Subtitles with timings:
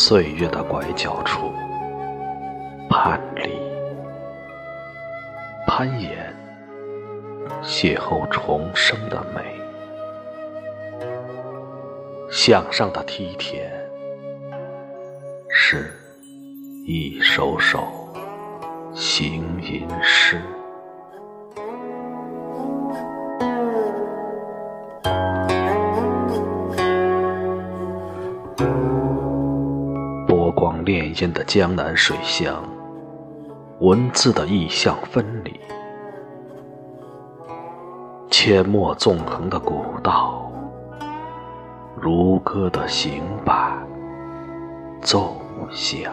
[0.00, 1.52] 岁月的拐角处，
[2.88, 3.50] 叛离、
[5.66, 6.32] 攀岩、
[7.64, 9.60] 邂逅重生的美，
[12.30, 13.68] 向上的梯田，
[15.50, 15.92] 是
[16.86, 17.82] 一首首
[18.94, 20.40] 行吟诗。
[30.48, 32.64] 波光潋滟的江南水乡，
[33.80, 35.60] 文字的意象分离，
[38.30, 40.50] 阡陌纵横的古道，
[42.00, 43.86] 如歌的行板
[45.02, 45.36] 奏
[45.70, 46.10] 响，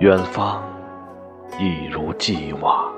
[0.00, 0.64] 远方
[1.60, 2.93] 一如既往。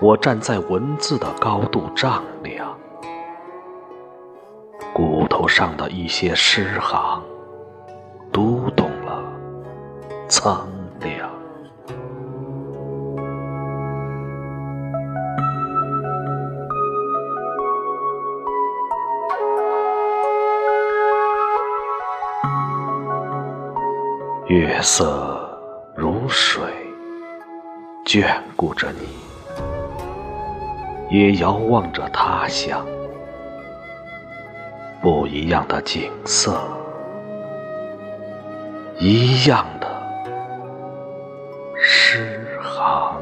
[0.00, 2.76] 我站在文字的高度丈量，
[4.92, 7.22] 骨头上的一些诗行，
[8.30, 9.22] 读懂了
[10.28, 10.68] 苍
[11.00, 11.30] 凉。
[24.48, 25.58] 月色
[25.96, 26.62] 如水，
[28.04, 29.33] 眷顾着你。
[31.14, 32.84] 也遥望着他乡，
[35.00, 36.60] 不一样的景色，
[38.98, 39.86] 一样的
[41.80, 43.13] 诗行。